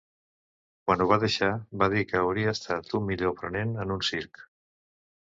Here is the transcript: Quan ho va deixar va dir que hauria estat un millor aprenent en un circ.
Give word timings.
Quan 0.85 1.01
ho 1.03 1.05
va 1.11 1.17
deixar 1.23 1.49
va 1.83 1.89
dir 1.95 2.03
que 2.11 2.21
hauria 2.21 2.53
estat 2.55 2.89
un 3.01 3.05
millor 3.11 3.31
aprenent 3.35 3.75
en 3.85 3.95
un 3.97 4.03
circ. 4.09 4.43